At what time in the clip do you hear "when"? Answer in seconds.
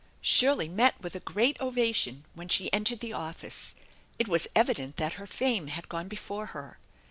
2.33-2.47